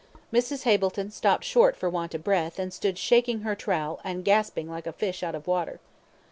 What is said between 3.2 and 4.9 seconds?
her trowel, and gasping like